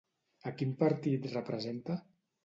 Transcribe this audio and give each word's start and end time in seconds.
A 0.51 0.53
quin 0.61 0.71
partit 0.79 1.27
representa? 1.33 1.99